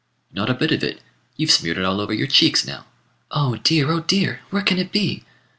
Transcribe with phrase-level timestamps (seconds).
[0.33, 0.99] "Not a bit of it.
[1.37, 2.87] You've smeared it all over your cheeks now."
[3.29, 3.91] "Oh dear!
[3.91, 4.41] oh dear!
[4.49, 5.23] where can it be?"